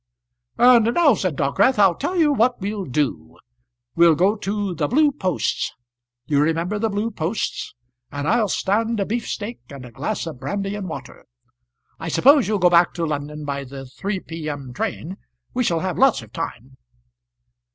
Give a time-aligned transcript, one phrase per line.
[0.57, 3.37] "And now," said Dockwrath, "I'll tell you what we'll do;
[3.95, 5.73] we'll go to the Blue Posts
[6.25, 7.75] you remember the Blue Posts?
[8.11, 11.27] and I'll stand a beef steak and a glass of brandy and water.
[11.99, 14.73] I suppose you'll go back to London by the 3 P.M.
[14.73, 15.17] train.
[15.53, 16.77] We shall have lots of time."